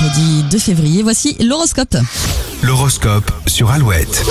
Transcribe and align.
mercredi 0.00 0.42
2 0.50 0.58
février. 0.58 1.02
Voici 1.02 1.36
l'horoscope. 1.40 1.96
L'horoscope 2.62 3.30
sur 3.46 3.70
Alouette. 3.70 4.24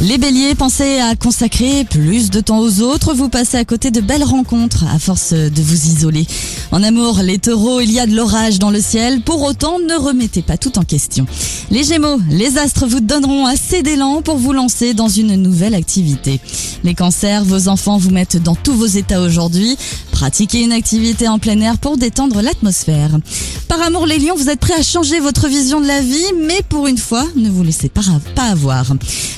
Les 0.00 0.18
béliers, 0.18 0.54
pensez 0.54 0.98
à 0.98 1.14
consacrer 1.14 1.84
plus 1.84 2.30
de 2.30 2.40
temps 2.40 2.58
aux 2.58 2.80
autres, 2.80 3.14
vous 3.14 3.28
passez 3.28 3.56
à 3.56 3.64
côté 3.64 3.90
de 3.90 4.00
belles 4.00 4.24
rencontres 4.24 4.84
à 4.92 4.98
force 4.98 5.32
de 5.32 5.62
vous 5.62 5.86
isoler. 5.86 6.26
En 6.72 6.82
amour, 6.82 7.20
les 7.22 7.38
taureaux, 7.38 7.80
il 7.80 7.92
y 7.92 8.00
a 8.00 8.06
de 8.06 8.16
l'orage 8.16 8.58
dans 8.58 8.70
le 8.70 8.80
ciel, 8.80 9.20
pour 9.20 9.42
autant 9.42 9.78
ne 9.78 9.94
remettez 9.94 10.42
pas 10.42 10.56
tout 10.56 10.78
en 10.78 10.82
question. 10.82 11.26
Les 11.70 11.84
gémeaux, 11.84 12.18
les 12.30 12.58
astres 12.58 12.86
vous 12.86 13.00
donneront 13.00 13.46
assez 13.46 13.82
d'élan 13.82 14.22
pour 14.22 14.38
vous 14.38 14.52
lancer 14.52 14.92
dans 14.92 15.08
une 15.08 15.36
nouvelle 15.36 15.74
activité. 15.74 16.40
Les 16.84 16.94
cancers, 16.94 17.44
vos 17.44 17.68
enfants 17.68 17.98
vous 17.98 18.10
mettent 18.10 18.42
dans 18.42 18.56
tous 18.56 18.74
vos 18.74 18.86
états 18.86 19.20
aujourd'hui, 19.20 19.76
pratiquez 20.22 20.62
une 20.62 20.70
activité 20.70 21.26
en 21.26 21.40
plein 21.40 21.60
air 21.60 21.78
pour 21.78 21.96
détendre 21.96 22.42
l'atmosphère. 22.42 23.18
Par 23.66 23.82
amour 23.82 24.06
les 24.06 24.20
lions, 24.20 24.36
vous 24.36 24.50
êtes 24.50 24.60
prêts 24.60 24.78
à 24.78 24.82
changer 24.82 25.18
votre 25.18 25.48
vision 25.48 25.80
de 25.80 25.86
la 25.88 26.00
vie, 26.00 26.32
mais 26.46 26.60
pour 26.68 26.86
une 26.86 26.96
fois, 26.96 27.26
ne 27.34 27.50
vous 27.50 27.64
laissez 27.64 27.88
pas, 27.88 28.02
avoir. 28.36 28.92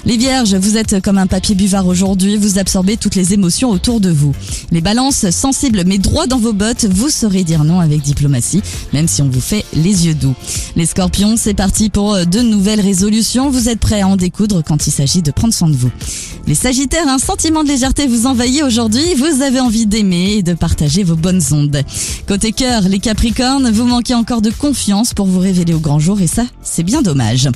Les 0.04 0.18
vierges, 0.18 0.54
vous 0.54 0.76
êtes 0.76 1.00
comme 1.00 1.16
un 1.16 1.26
papier 1.26 1.54
buvard 1.54 1.86
aujourd'hui, 1.86 2.36
vous 2.36 2.58
absorbez 2.58 2.98
toutes 2.98 3.14
les 3.14 3.32
émotions 3.32 3.70
autour 3.70 3.98
de 3.98 4.10
vous. 4.10 4.34
Les 4.72 4.82
balances, 4.82 5.30
sensibles 5.30 5.84
mais 5.86 5.96
droits 5.96 6.26
dans 6.26 6.38
vos 6.38 6.52
bottes, 6.52 6.84
vous 6.84 7.08
saurez 7.08 7.44
dire 7.44 7.64
non 7.64 7.80
avec 7.80 8.02
diplomatie, 8.02 8.60
même 8.92 9.08
si 9.08 9.22
on 9.22 9.28
vous 9.30 9.40
fait 9.40 9.64
les 9.72 10.06
yeux 10.06 10.14
doux. 10.14 10.34
Les 10.76 10.84
scorpions, 10.84 11.36
c'est 11.38 11.54
parti 11.54 11.88
pour 11.88 12.26
de 12.26 12.40
nouvelles 12.40 12.82
résolutions, 12.82 13.48
vous 13.48 13.70
êtes 13.70 13.80
prêts 13.80 14.02
à 14.02 14.08
en 14.08 14.16
découdre 14.16 14.62
quand 14.62 14.86
il 14.86 14.90
s'agit 14.90 15.22
de 15.22 15.30
prendre 15.30 15.54
soin 15.54 15.68
de 15.68 15.76
vous. 15.76 15.90
Les 16.46 16.54
sagittaires, 16.54 17.08
un 17.08 17.18
sentiment 17.18 17.62
de 17.62 17.68
légèreté 17.68 18.06
vous 18.06 18.26
envahit 18.26 18.62
aujourd'hui, 18.62 19.14
vous 19.16 19.40
avez 19.40 19.60
envie 19.60 19.86
d'aimer 19.86 20.34
et 20.34 20.42
de 20.42 20.52
partager 20.52 20.73
vos 21.04 21.16
bonnes 21.16 21.42
ondes. 21.52 21.82
Côté 22.26 22.52
cœur, 22.52 22.82
les 22.82 22.98
capricornes, 22.98 23.70
vous 23.70 23.86
manquez 23.86 24.14
encore 24.14 24.42
de 24.42 24.50
confiance 24.50 25.14
pour 25.14 25.26
vous 25.26 25.38
révéler 25.38 25.72
au 25.72 25.78
grand 25.78 25.98
jour 25.98 26.20
et 26.20 26.26
ça, 26.26 26.44
c'est 26.62 26.82
bien 26.82 27.00
dommage. 27.00 27.48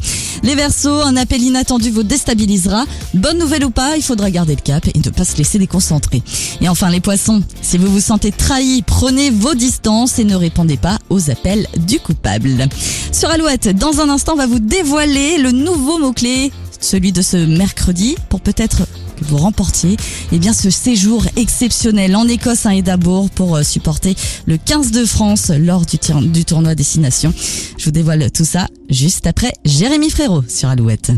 Les 0.43 0.55
versos, 0.55 1.03
un 1.03 1.17
appel 1.17 1.43
inattendu 1.43 1.91
vous 1.91 2.05
déstabilisera. 2.05 2.85
Bonne 3.15 3.39
nouvelle 3.39 3.65
ou 3.65 3.71
pas, 3.71 3.97
il 3.97 4.03
faudra 4.03 4.31
garder 4.31 4.55
le 4.55 4.61
cap 4.61 4.87
et 4.87 4.99
ne 4.99 5.11
pas 5.11 5.25
se 5.25 5.37
laisser 5.37 5.59
déconcentrer. 5.59 6.23
Et 6.61 6.69
enfin 6.69 6.91
les 6.91 7.01
poissons, 7.01 7.43
si 7.61 7.77
vous 7.77 7.91
vous 7.91 8.01
sentez 8.01 8.31
trahi, 8.31 8.83
prenez 8.87 9.31
vos 9.31 9.55
distances 9.55 10.19
et 10.19 10.25
ne 10.25 10.37
répondez 10.37 10.77
pas 10.77 10.99
aux 11.11 11.31
appels 11.31 11.67
du 11.87 11.99
coupable. 11.99 12.69
Sur 13.13 13.31
Alouette, 13.31 13.77
dans 13.77 14.01
un 14.01 14.09
instant, 14.09 14.37
va 14.37 14.47
vous 14.47 14.61
dévoiler 14.61 15.39
le 15.39 15.51
nouveau 15.51 15.99
mot-clé, 15.99 16.53
celui 16.81 17.13
de 17.13 17.23
ce 17.23 17.37
mercredi, 17.37 18.17
pour 18.29 18.41
peut-être 18.41 18.83
que 19.19 19.25
vous 19.25 19.37
remportiez 19.37 19.97
eh 20.33 20.39
bien 20.39 20.53
ce 20.53 20.71
séjour 20.71 21.25
exceptionnel 21.37 22.17
en 22.17 22.27
Écosse 22.29 22.67
à 22.67 22.75
Édimbourg 22.75 23.31
pour 23.31 23.57
euh, 23.57 23.63
supporter 23.63 24.15
le 24.47 24.57
15 24.57 24.91
de 24.93 25.05
France 25.05 25.51
lors 25.51 25.85
du, 25.85 25.99
du 26.29 26.45
tournoi 26.45 26.75
Destination. 26.75 27.33
Je 27.77 27.85
vous 27.85 27.91
dévoile 27.91 28.31
tout 28.31 28.45
ça 28.45 28.67
juste 28.89 29.27
après 29.27 29.53
Jérémy 29.65 30.11
Frérot 30.11 30.45
sur 30.49 30.69
Alouette. 30.69 31.13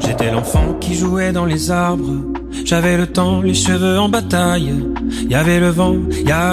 J'étais 0.00 0.30
l'enfant 0.30 0.74
qui 0.80 0.94
jouait 0.94 1.32
dans 1.32 1.44
les 1.44 1.70
arbres. 1.70 2.24
J'avais 2.64 2.96
le 2.96 3.06
temps, 3.06 3.40
les 3.42 3.54
cheveux 3.54 3.98
en 3.98 4.08
bataille. 4.08 4.74
Il 5.22 5.30
y 5.30 5.34
avait 5.34 5.60
le 5.60 5.68
vent, 5.70 5.96
y 6.24 6.32
avait 6.32 6.46